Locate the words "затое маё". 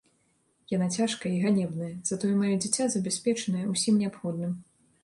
2.11-2.55